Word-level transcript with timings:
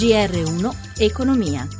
GR1 0.00 0.72
Economia. 0.98 1.79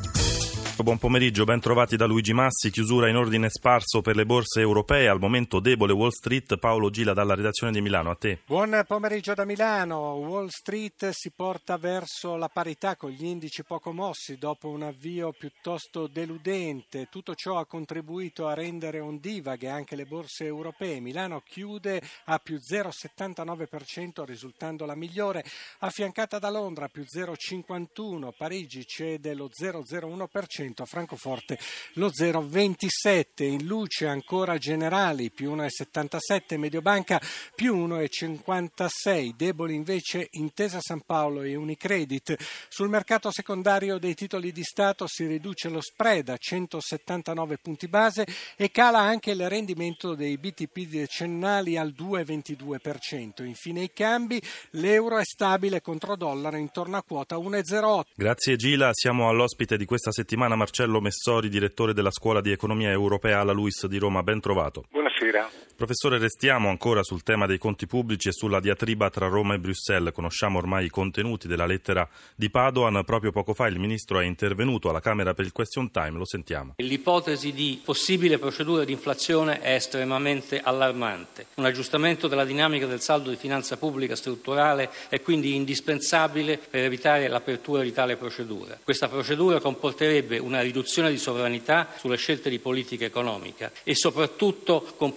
Buon 0.83 0.97
pomeriggio, 0.97 1.45
ben 1.45 1.61
trovati 1.61 1.97
da 1.97 2.07
Luigi 2.07 2.33
Massi. 2.33 2.71
Chiusura 2.71 3.11
in 3.11 3.17
ordine 3.17 3.51
sparso 3.51 4.01
per 4.01 4.17
le 4.17 4.25
borse 4.25 4.61
europee. 4.61 5.09
Al 5.09 5.19
momento 5.19 5.61
debole 5.61 5.93
Wall 5.93 6.09
Street. 6.09 6.57
Paolo 6.57 6.89
Gila 6.89 7.13
dalla 7.13 7.35
redazione 7.35 7.71
di 7.71 7.83
Milano. 7.83 8.11
A 8.11 8.15
te. 8.15 8.39
Buon 8.47 8.83
pomeriggio 8.87 9.35
da 9.35 9.45
Milano. 9.45 10.15
Wall 10.15 10.47
Street 10.47 11.11
si 11.11 11.33
porta 11.37 11.77
verso 11.77 12.37
la 12.37 12.49
parità 12.49 12.97
con 12.97 13.11
gli 13.11 13.27
indici 13.27 13.63
poco 13.63 13.93
mossi 13.93 14.39
dopo 14.39 14.69
un 14.69 14.83
avvio 14.83 15.33
piuttosto 15.33 16.07
deludente. 16.07 17.09
Tutto 17.11 17.35
ciò 17.35 17.59
ha 17.59 17.67
contribuito 17.67 18.49
a 18.49 18.55
rendere 18.55 19.01
ondivaghe 19.01 19.69
anche 19.69 19.97
le 19.97 20.07
borse 20.07 20.47
europee. 20.47 21.01
Milano 21.01 21.43
chiude 21.45 22.01
a 22.25 22.39
più 22.39 22.57
0,79%, 22.57 24.25
risultando 24.25 24.87
la 24.87 24.95
migliore, 24.95 25.45
affiancata 25.81 26.39
da 26.39 26.49
Londra 26.49 26.89
più 26.89 27.03
0,51%. 27.03 28.31
Parigi 28.35 28.87
cede 28.87 29.35
lo 29.35 29.51
0,01% 29.51 30.69
a 30.79 30.87
Francoforte 30.87 31.59
lo 31.95 32.09
0,27, 32.09 33.45
in 33.45 33.67
luce 33.67 34.07
ancora 34.07 34.59
generali 34.59 35.31
più 35.31 35.55
1,77, 35.55 36.57
Mediobanca 36.57 37.21
più 37.55 37.77
1,56, 37.87 39.35
deboli 39.35 39.75
invece 39.75 40.29
Intesa 40.33 40.81
San 40.81 41.03
Paolo 41.05 41.43
e 41.43 41.57
Unicredit. 41.57 42.37
Sul 42.69 42.89
mercato 42.89 43.31
secondario 43.31 43.99
dei 43.99 44.15
titoli 44.15 44.53
di 44.53 44.63
Stato 44.63 45.07
si 45.07 45.27
riduce 45.27 45.69
lo 45.69 45.81
spread 45.81 46.29
a 46.29 46.37
179 46.37 47.59
punti 47.59 47.89
base 47.89 48.27
e 48.57 48.71
cala 48.71 49.01
anche 49.01 49.33
il 49.33 49.49
rendimento 49.49 50.15
dei 50.15 50.39
BTP 50.39 50.87
decennali 50.87 51.77
al 51.77 51.95
2,22%. 51.97 53.45
Infine 53.45 53.83
i 53.83 53.93
cambi, 53.93 54.41
l'euro 54.73 55.19
è 55.19 55.25
stabile 55.25 55.81
contro 55.81 56.17
dollaro 56.17 56.57
intorno 56.57 56.97
a 56.97 57.03
quota 57.03 57.37
1,08. 57.37 58.03
Grazie 58.15 58.57
Gila, 58.57 58.91
siamo 58.93 59.29
all'ospite 59.29 59.77
di 59.77 59.85
questa 59.85 60.13
settimana 60.13 60.57
Marcello 60.61 61.01
Messori, 61.01 61.49
direttore 61.49 61.95
della 61.95 62.11
Scuola 62.11 62.43
di 62.43 62.51
Economia 62.51 62.91
Europea 62.91 63.41
alla 63.41 63.53
Luis 63.53 63.87
di 63.87 63.97
Roma. 63.97 64.23
Ben 64.23 64.41
trovato. 64.41 64.85
Buonasera. 64.91 65.10
Professore, 65.81 66.19
restiamo 66.19 66.69
ancora 66.69 67.03
sul 67.03 67.23
tema 67.23 67.47
dei 67.47 67.57
conti 67.57 67.87
pubblici 67.87 68.29
e 68.29 68.33
sulla 68.33 68.61
diatriba 68.61 69.09
tra 69.09 69.29
Roma 69.29 69.55
e 69.55 69.59
Bruxelles. 69.59 70.13
Conosciamo 70.13 70.59
ormai 70.59 70.85
i 70.85 70.91
contenuti 70.91 71.49
della 71.49 71.65
lettera 71.65 72.07
di 72.35 72.51
Padoan. 72.51 73.03
Proprio 73.03 73.33
poco 73.33 73.55
fa 73.55 73.67
il 73.67 73.79
Ministro 73.79 74.21
è 74.21 74.27
intervenuto 74.27 74.91
alla 74.91 75.01
Camera 75.01 75.33
per 75.33 75.47
il 75.47 75.53
question 75.53 75.91
time. 75.91 76.19
Lo 76.19 76.27
sentiamo. 76.27 76.75
L'ipotesi 76.77 77.55
di 77.55 77.81
possibile 77.83 78.37
procedura 78.37 78.85
di 78.85 78.93
inflazione 78.93 79.63
è 79.63 79.73
estremamente 79.73 80.61
allarmante. 80.61 81.47
Un 81.55 81.65
aggiustamento 81.65 82.29
della 82.29 82.45
dinamica 82.45 82.85
del 82.85 83.01
saldo 83.01 83.31
di 83.31 83.37
finanza 83.37 83.79
pubblica 83.79 84.17
strutturale 84.17 84.91
è 85.09 85.23
quindi 85.23 85.55
indispensabile 85.55 86.59
per 86.59 86.85
evitare 86.85 87.27
l'apertura 87.27 87.81
di 87.81 87.93
tale 87.95 88.17
procedura. 88.17 88.79
Questa 88.85 89.09
procedura 89.09 89.61
comporterebbe 89.61 90.37
una 90.37 90.61
riduzione 90.61 91.09
di 91.11 91.17
sovranità 91.17 91.89
sulle 91.97 92.19
scelte 92.19 92.51
di 92.51 92.59
politica 92.59 93.07
economica 93.07 93.73
e 93.83 93.95
soprattutto 93.95 94.83
comporterebbe 94.83 95.09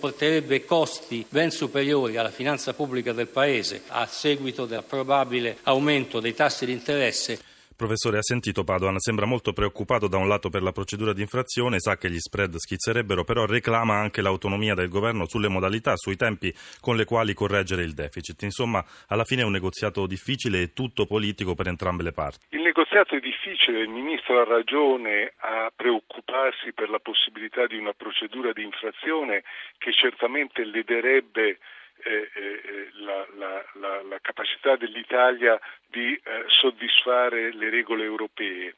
costi 0.66 1.26
ben 1.30 1.52
superiori 1.52 2.18
alla 2.18 2.30
finanza 2.30 2.74
pubblica 2.74 3.14
del 3.14 3.28
Paese 3.28 3.84
a 3.88 4.06
seguito 4.06 4.66
del 4.66 4.84
probabile 4.84 5.58
aumento 5.64 6.20
dei 6.20 6.34
tassi 6.34 6.66
di 6.66 6.72
interesse 6.72 7.40
Professore, 7.76 8.20
ha 8.20 8.22
sentito 8.22 8.64
Padoan, 8.64 9.00
sembra 9.00 9.26
molto 9.26 9.54
preoccupato 9.54 10.08
da 10.08 10.18
un 10.18 10.28
lato 10.28 10.50
per 10.50 10.62
la 10.62 10.72
procedura 10.72 11.14
di 11.14 11.22
infrazione, 11.22 11.80
sa 11.80 11.98
che 11.98 12.10
gli 12.10 12.20
spread 12.20 12.56
schizzerebbero, 12.56 13.24
però 13.24 13.46
reclama 13.46 13.96
anche 13.96 14.22
l'autonomia 14.22 14.74
del 14.74 14.90
governo 14.90 15.28
sulle 15.28 15.48
modalità, 15.48 15.96
sui 15.96 16.16
tempi 16.16 16.54
con 16.80 16.96
le 16.96 17.06
quali 17.06 17.34
correggere 17.34 17.84
il 17.84 17.94
deficit. 17.94 18.42
Insomma, 18.44 18.84
alla 19.08 19.24
fine 19.24 19.42
è 19.42 19.46
un 19.46 19.52
negoziato 19.52 20.06
difficile 20.08 20.62
e 20.62 20.74
tutto 20.74 21.06
politico 21.06 21.56
per 21.56 21.68
entrambe 21.68 22.04
le 22.04 22.12
parti. 22.12 22.46
Il 22.50 22.62
negoziato 22.62 23.16
è 23.16 23.20
difficile, 23.20 23.80
il 23.80 23.90
Ministro 23.90 24.40
ha 24.40 24.44
ragione 24.44 25.34
a 25.38 25.72
preoccuparsi 25.76 26.74
per 26.74 26.90
la 26.90 27.00
possibilità 27.00 27.66
di 27.68 27.78
una 27.78 27.94
procedura 27.94 28.54
di 28.54 28.64
infrazione 28.64 29.44
che 29.78 29.92
certamente 29.94 30.64
lederebbe 30.64 31.60
eh, 32.04 32.30
eh, 32.34 32.90
la, 32.94 33.26
la, 33.38 33.66
la, 33.74 34.02
la, 34.04 34.20
capacità 34.22 34.76
dell'Italia 34.76 35.60
di 35.88 36.14
eh, 36.14 36.44
soddisfare 36.48 37.54
le 37.54 37.70
regole 37.70 38.04
europee. 38.04 38.74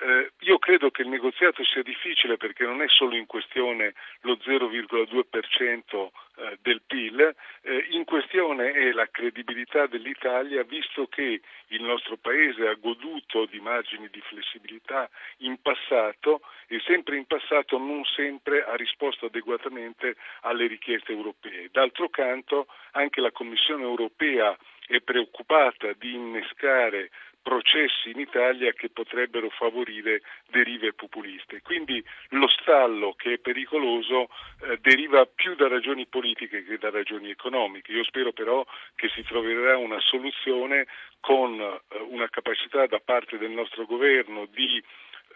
Eh, 0.00 0.32
io 0.40 0.58
credo 0.58 0.90
che 0.90 1.02
il 1.02 1.08
negoziato 1.08 1.64
sia 1.64 1.82
difficile 1.82 2.36
perché 2.36 2.64
non 2.64 2.82
è 2.82 2.88
solo 2.88 3.16
in 3.16 3.26
questione 3.26 3.94
lo 4.20 4.34
0,2% 4.34 6.10
eh, 6.36 6.58
del 6.62 6.82
PIL, 6.86 7.34
eh, 7.62 7.86
in 7.90 8.04
questione 8.04 8.72
è 8.72 8.92
la 8.92 9.08
credibilità 9.08 9.86
dell'Italia 9.86 10.64
visto 10.64 11.06
che 11.06 11.40
il 11.68 11.82
nostro 11.82 12.16
Paese 12.16 12.66
ha 12.66 12.74
goduto 12.74 13.46
di 13.46 13.60
margini 13.60 14.08
di 14.10 14.20
flessibilità 14.20 15.08
in 15.38 15.60
passato 15.62 16.40
e 16.66 16.80
sempre 16.80 17.16
in 17.16 17.26
passato 17.26 17.78
non 17.78 18.04
sempre 18.04 18.64
ha 18.64 18.74
risposto 18.74 19.26
adeguatamente 19.26 20.16
alle 20.40 20.66
richieste 20.66 21.12
europee. 21.12 21.68
D'altro 21.70 22.08
canto 22.08 22.66
anche 22.92 23.20
la 23.20 23.30
Commissione 23.30 23.84
europea 23.84 24.56
è 24.86 25.00
preoccupata 25.00 25.92
di 25.92 26.14
innescare 26.14 27.10
processi 27.44 28.10
in 28.10 28.20
Italia 28.20 28.72
che 28.72 28.88
potrebbero 28.88 29.50
favorire 29.50 30.22
derive 30.48 30.94
populiste. 30.94 31.60
Quindi 31.60 32.02
lo 32.30 32.48
stallo 32.48 33.12
che 33.12 33.34
è 33.34 33.38
pericoloso 33.38 34.30
eh, 34.62 34.78
deriva 34.80 35.26
più 35.26 35.54
da 35.54 35.68
ragioni 35.68 36.06
politiche 36.06 36.64
che 36.64 36.78
da 36.78 36.90
ragioni 36.90 37.28
economiche. 37.28 37.92
Io 37.92 38.02
spero 38.02 38.32
però 38.32 38.64
che 38.96 39.10
si 39.10 39.22
troverà 39.22 39.76
una 39.76 40.00
soluzione 40.00 40.86
con 41.20 41.60
eh, 41.60 41.80
una 42.08 42.28
capacità 42.30 42.86
da 42.86 42.98
parte 42.98 43.36
del 43.36 43.50
nostro 43.50 43.84
governo 43.84 44.46
di 44.46 44.82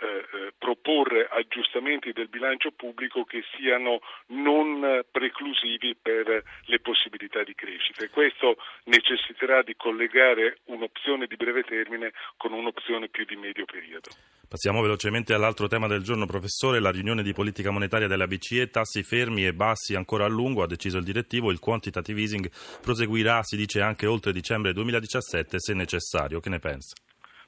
eh, 0.00 0.06
eh, 0.06 0.52
proporre 0.56 1.28
aggiustamenti 1.30 2.12
del 2.12 2.28
bilancio 2.28 2.70
pubblico 2.70 3.24
che 3.24 3.42
siano 3.56 4.00
non 4.28 5.02
preclusivi 5.10 5.96
per 6.00 6.42
le 6.64 6.80
possibilità 6.80 7.42
di 7.42 7.54
crescita 7.54 8.04
e 8.04 8.10
questo 8.10 8.56
necessiterà 8.84 9.62
di 9.62 9.74
collegare 9.76 10.58
un'opzione 10.66 11.26
di 11.26 11.36
breve 11.36 11.62
termine 11.62 12.12
con 12.36 12.52
un'opzione 12.52 13.08
più 13.08 13.24
di 13.24 13.36
medio 13.36 13.64
periodo. 13.64 14.10
Passiamo 14.48 14.80
velocemente 14.80 15.34
all'altro 15.34 15.66
tema 15.68 15.86
del 15.88 16.02
giorno, 16.02 16.24
professore. 16.24 16.80
La 16.80 16.90
riunione 16.90 17.22
di 17.22 17.34
politica 17.34 17.70
monetaria 17.70 18.06
della 18.06 18.26
BCE, 18.26 18.70
tassi 18.70 19.02
fermi 19.02 19.44
e 19.44 19.52
bassi 19.52 19.94
ancora 19.94 20.24
a 20.24 20.28
lungo, 20.28 20.62
ha 20.62 20.66
deciso 20.66 20.96
il 20.96 21.04
direttivo. 21.04 21.50
Il 21.50 21.58
quantitative 21.58 22.20
easing 22.20 22.50
proseguirà, 22.80 23.42
si 23.42 23.56
dice, 23.56 23.82
anche 23.82 24.06
oltre 24.06 24.32
dicembre 24.32 24.72
2017 24.72 25.58
se 25.58 25.74
necessario. 25.74 26.40
Che 26.40 26.48
ne 26.48 26.60
pensa? 26.60 26.94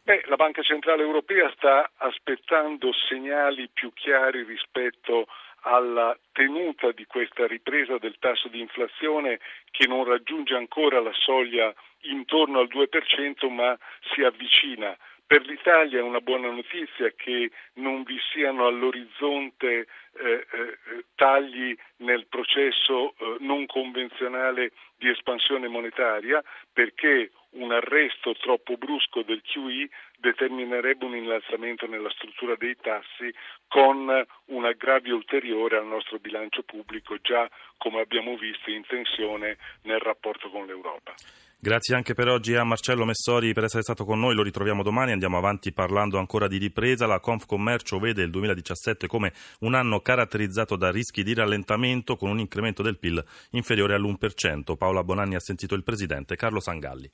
Beh, 0.03 0.23
la 0.27 0.37
Banca 0.37 0.63
Centrale 0.63 1.03
Europea 1.03 1.53
sta 1.57 1.91
aspettando 1.97 2.91
segnali 3.09 3.69
più 3.73 3.93
chiari 3.93 4.43
rispetto 4.43 5.27
alla 5.63 6.17
tenuta 6.33 6.91
di 6.93 7.05
questa 7.05 7.47
ripresa 7.47 7.99
del 7.99 8.17
tasso 8.19 8.49
di 8.49 8.61
inflazione 8.61 9.41
che 9.71 9.87
non 9.87 10.05
raggiunge 10.05 10.55
ancora 10.55 11.01
la 11.01 11.13
soglia 11.13 11.73
intorno 12.03 12.61
al 12.61 12.69
2% 12.69 13.51
ma 13.51 13.79
si 14.13 14.23
avvicina. 14.23 14.97
Per 15.27 15.43
l'Italia 15.47 16.01
è 16.01 16.03
una 16.03 16.21
buona 16.21 16.51
notizia 16.51 17.13
che 17.15 17.53
non 17.75 18.03
vi 18.03 18.19
siano 18.33 18.67
all'orizzonte 18.67 19.69
eh, 19.69 19.87
eh, 20.19 21.05
tagli 21.15 21.77
nel 21.99 22.27
processo 22.27 23.15
eh, 23.17 23.37
non 23.39 23.67
convenzionale 23.67 24.73
di 24.97 25.09
espansione 25.09 25.69
monetaria 25.69 26.43
perché 26.73 27.31
un 27.61 27.73
arresto 27.73 28.35
troppo 28.35 28.77
brusco 28.77 29.23
del 29.23 29.43
QE 29.43 29.89
determinerebbe 30.19 31.05
un 31.05 31.17
innalzamento 31.17 31.87
nella 31.87 32.11
struttura 32.11 32.55
dei 32.57 32.77
tassi 32.81 33.33
con 33.69 34.09
un 34.47 34.65
aggravio 34.65 35.15
ulteriore 35.15 35.77
al 35.77 35.87
nostro 35.87 36.19
bilancio 36.19 36.63
pubblico 36.63 37.17
già 37.21 37.49
come 37.77 38.01
abbiamo 38.01 38.37
visto 38.37 38.71
in 38.71 38.85
tensione 38.87 39.57
nel 39.83 40.01
rapporto 40.01 40.51
con 40.51 40.67
l'Europa. 40.67 41.15
Grazie 41.63 41.95
anche 41.95 42.15
per 42.15 42.27
oggi 42.29 42.55
a 42.55 42.65
Marcello 42.65 43.05
Messori 43.05 43.53
per 43.53 43.65
essere 43.65 43.83
stato 43.83 44.07
con 44.07 44.19
noi, 44.19 44.35
lo 44.35 44.43
ritroviamo 44.43 44.83
domani, 44.83 45.13
andiamo 45.13 45.37
avanti 45.37 45.73
parlando 45.75 46.17
ancora 46.17 46.49
di 46.49 46.57
ripresa, 46.57 47.07
la 47.07 47.21
Confcommercio 47.21 47.99
vede 47.99 48.23
il 48.23 48.31
2017 48.31 49.07
come 49.07 49.35
un 49.61 49.75
anno 49.75 50.01
caratterizzato 50.01 50.77
da 50.77 50.91
rischi 50.91 51.23
di 51.23 51.35
rallentamento 51.35 52.17
con 52.17 52.31
un 52.31 52.39
incremento 52.39 52.83
del 52.83 52.99
PIL 52.99 53.23
inferiore 53.51 53.93
all'1%. 53.93 54.75
Paola 54.79 55.05
Bonanni 55.05 55.35
ha 55.35 55.41
sentito 55.41 55.75
il 55.75 55.85
Presidente 55.85 56.35
Carlo 56.35 56.61
Sangalli. 56.61 57.11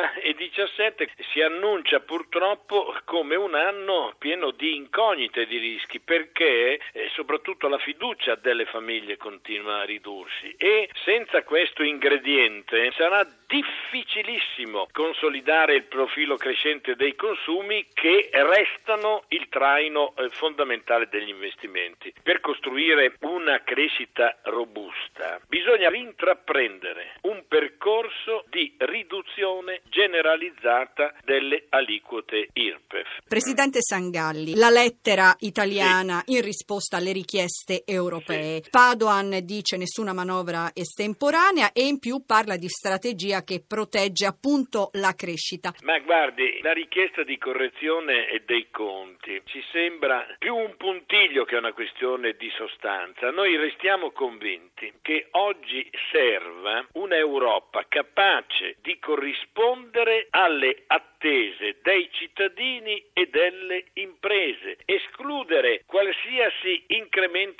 2017 0.00 1.10
si 1.30 1.40
annuncia 1.40 2.00
purtroppo 2.00 2.94
come 3.04 3.36
un 3.36 3.54
anno 3.54 4.14
pieno 4.18 4.50
di 4.50 4.74
incognite 4.76 5.42
e 5.42 5.46
di 5.46 5.58
rischi 5.58 6.00
perché 6.00 6.80
eh, 6.92 7.10
soprattutto 7.12 7.68
la 7.68 7.78
fiducia 7.78 8.34
delle 8.34 8.64
famiglie 8.66 9.16
continua 9.16 9.80
a 9.80 9.84
ridursi. 9.84 10.54
E 10.56 10.88
senza 11.04 11.42
questo 11.44 11.82
ingrediente 11.82 12.92
sarà 12.96 13.26
difficilissimo 13.54 14.88
consolidare 14.90 15.76
il 15.76 15.84
profilo 15.84 16.36
crescente 16.36 16.96
dei 16.96 17.14
consumi 17.14 17.86
che 17.92 18.30
restano 18.32 19.24
il 19.28 19.46
traino 19.48 20.14
eh, 20.16 20.28
fondamentale 20.30 21.08
degli 21.08 21.28
investimenti. 21.28 22.12
Per 22.22 22.40
costruire 22.40 23.16
una 23.20 23.62
crescita 23.62 24.36
robusta 24.44 25.38
bisogna 25.46 25.94
intraprendere 25.94 27.14
un 27.22 27.44
percorso 27.46 28.44
di 28.50 28.74
riduzione 28.78 29.02
riduzione 29.04 29.82
generalizzata 29.88 31.14
delle 31.24 31.66
aliquote 31.68 32.48
IRPEF. 32.52 33.06
Presidente 33.28 33.78
Sangalli, 33.80 34.54
la 34.54 34.70
lettera 34.70 35.34
italiana 35.40 36.22
sì. 36.24 36.34
in 36.34 36.42
risposta 36.42 36.96
alle 36.96 37.12
richieste 37.12 37.82
europee. 37.84 38.62
Sì. 38.62 38.70
Padoan 38.70 39.40
dice 39.42 39.76
nessuna 39.76 40.12
manovra 40.12 40.70
estemporanea 40.72 41.72
e 41.72 41.86
in 41.86 41.98
più 41.98 42.24
parla 42.24 42.56
di 42.56 42.68
strategia 42.68 43.42
che 43.44 43.62
protegge 43.66 44.26
appunto 44.26 44.90
la 44.94 45.14
crescita. 45.14 45.72
Ma 45.82 45.98
guardi, 46.00 46.58
la 46.62 46.72
richiesta 46.72 47.22
di 47.22 47.38
correzione 47.38 48.26
dei 48.44 48.68
conti 48.70 49.40
ci 49.44 49.62
sembra 49.70 50.26
più 50.38 50.56
un 50.56 50.76
puntiglio 50.76 51.44
che 51.44 51.56
una 51.56 51.72
questione 51.72 52.32
di 52.32 52.50
sostanza. 52.56 53.30
Noi 53.30 53.56
restiamo 53.56 54.10
convinti 54.10 54.92
che 55.02 55.28
oggi 55.32 55.88
serva 56.10 56.86
un'Europa 56.92 57.84
capace 57.88 58.76
di 58.82 58.98
corrispondere 58.98 60.26
alle 60.30 60.84
attese 60.86 61.78
dei 61.82 62.08
cittadini 62.12 63.02
e 63.12 63.28
delle 63.30 63.86
imprese, 63.94 64.78
escludere 64.84 65.82
qualsiasi 65.86 66.84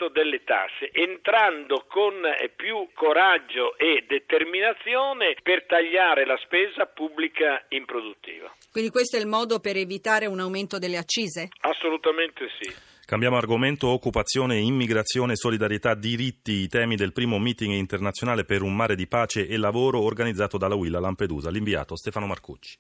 incremento 0.04 0.08
delle 0.08 0.42
tasse, 0.44 0.90
entrando 0.92 1.84
con 1.88 2.22
più 2.56 2.88
coraggio 2.94 3.76
e 3.78 4.04
determinazione 4.06 5.36
per 5.42 5.64
tagliare 5.66 6.26
la 6.26 6.36
spesa 6.44 6.86
pubblica 6.86 7.64
improduttiva. 7.68 8.52
Quindi 8.70 8.90
questo 8.90 9.16
è 9.16 9.20
il 9.20 9.26
modo 9.26 9.60
per 9.60 9.76
evitare 9.76 10.26
un 10.26 10.40
aumento 10.40 10.78
delle 10.78 10.96
accise? 10.96 11.48
Assolutamente 11.60 12.48
sì. 12.60 12.93
Cambiamo 13.06 13.36
argomento, 13.36 13.88
occupazione, 13.88 14.58
immigrazione, 14.58 15.36
solidarietà, 15.36 15.94
diritti, 15.94 16.52
i 16.52 16.68
temi 16.68 16.96
del 16.96 17.12
primo 17.12 17.38
meeting 17.38 17.74
internazionale 17.74 18.44
per 18.44 18.62
un 18.62 18.74
mare 18.74 18.96
di 18.96 19.06
pace 19.06 19.46
e 19.46 19.58
lavoro 19.58 20.00
organizzato 20.00 20.56
dalla 20.56 20.74
Willa 20.74 21.00
Lampedusa. 21.00 21.50
L'inviato 21.50 21.96
Stefano 21.96 22.26
Marcucci. 22.26 22.78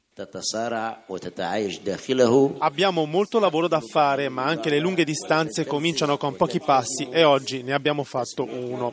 Abbiamo 2.58 3.04
molto 3.04 3.38
lavoro 3.40 3.66
da 3.68 3.80
fare, 3.80 4.28
ma 4.28 4.44
anche 4.44 4.70
le 4.70 4.78
lunghe 4.78 5.04
distanze 5.04 5.66
cominciano 5.66 6.16
con 6.16 6.36
pochi 6.36 6.60
passi 6.60 7.08
e 7.10 7.24
oggi 7.24 7.62
ne 7.62 7.72
abbiamo 7.72 8.04
fatto 8.04 8.44
uno. 8.44 8.92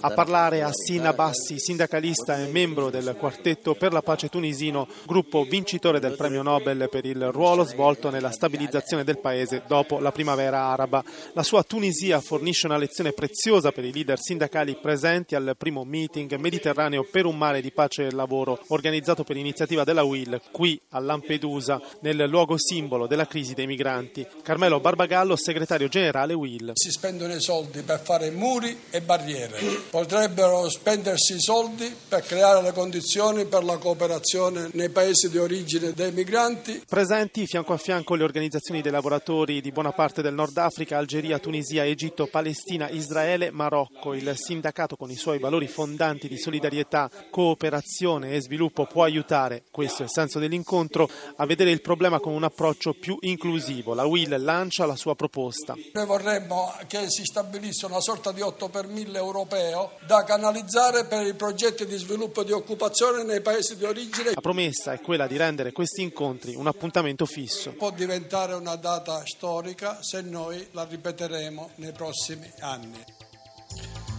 A 0.00 0.10
parlare 0.14 0.62
a 0.62 0.70
Sina 0.72 1.12
Bassi, 1.12 1.58
sindacalista 1.58 2.38
e 2.38 2.46
membro 2.46 2.88
del 2.88 3.16
Quartetto 3.18 3.74
per 3.74 3.92
la 3.92 4.00
pace 4.00 4.28
tunisino, 4.28 4.86
gruppo 5.06 5.42
vincitore 5.42 5.98
del 5.98 6.14
premio 6.14 6.42
Nobel 6.42 6.88
per 6.88 7.04
il 7.04 7.32
ruolo 7.32 7.64
svolto 7.64 8.08
nella 8.08 8.30
stabilizzazione 8.30 9.02
del 9.02 9.18
paese 9.18 9.64
dopo 9.66 9.98
la 9.98 10.05
la 10.06 10.12
primavera 10.12 10.66
araba. 10.66 11.02
La 11.32 11.42
sua 11.42 11.62
Tunisia 11.62 12.20
fornisce 12.20 12.66
una 12.66 12.76
lezione 12.76 13.12
preziosa 13.12 13.72
per 13.72 13.84
i 13.84 13.92
leader 13.92 14.18
sindacali 14.18 14.78
presenti 14.80 15.34
al 15.34 15.54
primo 15.58 15.84
meeting 15.84 16.32
mediterraneo 16.36 17.06
per 17.10 17.26
un 17.26 17.36
mare 17.36 17.60
di 17.60 17.72
pace 17.72 18.06
e 18.06 18.12
lavoro 18.12 18.58
organizzato 18.68 19.24
per 19.24 19.36
iniziativa 19.36 19.84
della 19.84 20.04
UIL 20.04 20.40
qui 20.52 20.80
a 20.90 21.00
Lampedusa, 21.00 21.80
nel 22.00 22.28
luogo 22.28 22.56
simbolo 22.56 23.06
della 23.06 23.26
crisi 23.26 23.54
dei 23.54 23.66
migranti. 23.66 24.26
Carmelo 24.42 24.80
Barbagallo, 24.80 25.36
segretario 25.36 25.88
generale 25.88 26.32
UIL. 26.32 26.72
Si 26.74 26.90
spendono 26.90 27.34
i 27.34 27.40
soldi 27.40 27.82
per 27.82 28.00
fare 28.00 28.30
muri 28.30 28.78
e 28.90 29.00
barriere. 29.00 29.58
Potrebbero 29.90 30.68
spendersi 30.68 31.34
i 31.34 31.40
soldi 31.40 31.92
per 32.08 32.22
creare 32.22 32.62
le 32.62 32.72
condizioni 32.72 33.44
per 33.46 33.64
la 33.64 33.76
cooperazione 33.76 34.70
nei 34.72 34.88
paesi 34.88 35.28
di 35.28 35.38
origine 35.38 35.92
dei 35.92 36.12
migranti. 36.12 36.82
Presenti 36.88 37.46
fianco 37.46 37.72
a 37.72 37.76
fianco 37.76 38.14
le 38.14 38.24
organizzazioni 38.24 38.80
dei 38.80 38.92
lavoratori 38.92 39.60
di 39.60 39.72
buona 39.72 39.92
parte 39.96 40.20
del 40.20 40.34
Nord 40.34 40.58
Africa, 40.58 40.98
Algeria, 40.98 41.38
Tunisia, 41.38 41.84
Egitto, 41.86 42.26
Palestina, 42.26 42.90
Israele, 42.90 43.50
Marocco. 43.50 44.12
Il 44.12 44.30
sindacato 44.36 44.94
con 44.94 45.10
i 45.10 45.16
suoi 45.16 45.38
valori 45.38 45.68
fondanti 45.68 46.28
di 46.28 46.36
solidarietà, 46.36 47.10
cooperazione 47.30 48.32
e 48.32 48.42
sviluppo 48.42 48.84
può 48.84 49.04
aiutare, 49.04 49.64
questo 49.70 50.02
è 50.02 50.04
il 50.04 50.10
senso 50.10 50.38
dell'incontro, 50.38 51.08
a 51.36 51.46
vedere 51.46 51.70
il 51.70 51.80
problema 51.80 52.20
con 52.20 52.34
un 52.34 52.44
approccio 52.44 52.92
più 52.92 53.16
inclusivo. 53.20 53.94
La 53.94 54.04
WIL 54.04 54.36
lancia 54.38 54.84
la 54.84 54.96
sua 54.96 55.14
proposta. 55.14 55.74
Noi 55.94 56.06
vorremmo 56.06 56.74
che 56.86 57.08
si 57.08 57.24
stabilisse 57.24 57.86
una 57.86 58.00
sorta 58.00 58.32
di 58.32 58.42
8 58.42 58.68
per 58.68 58.88
1000 58.88 59.16
europeo 59.16 59.92
da 60.06 60.24
canalizzare 60.24 61.06
per 61.06 61.26
i 61.26 61.32
progetti 61.32 61.86
di 61.86 61.96
sviluppo 61.96 62.42
e 62.42 62.44
di 62.44 62.52
occupazione 62.52 63.24
nei 63.24 63.40
paesi 63.40 63.78
di 63.78 63.84
origine. 63.84 64.32
La 64.34 64.42
promessa 64.42 64.92
è 64.92 65.00
quella 65.00 65.26
di 65.26 65.38
rendere 65.38 65.72
questi 65.72 66.02
incontri 66.02 66.54
un 66.54 66.66
appuntamento 66.66 67.24
fisso. 67.24 67.72
Può 67.72 67.90
diventare 67.90 68.52
una 68.52 68.76
data 68.76 69.22
storica 69.24 69.84
musica 69.86 70.02
se 70.02 70.22
noi 70.22 70.66
la 70.72 70.84
ripeteremo 70.84 71.70
nei 71.76 71.92
prossimi 71.92 72.50
anni. 72.60 72.98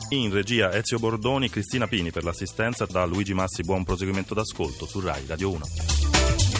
In 0.09 0.31
regia 0.31 0.73
Ezio 0.73 0.99
Bordoni, 0.99 1.49
Cristina 1.49 1.87
Pini 1.87 2.11
per 2.11 2.23
l'assistenza, 2.23 2.85
da 2.85 3.03
Luigi 3.03 3.33
Massi 3.33 3.63
buon 3.63 3.83
proseguimento 3.83 4.33
d'ascolto 4.33 4.85
su 4.85 5.01
RAI 5.01 5.25
Radio 5.27 5.51
1. 5.51 6.56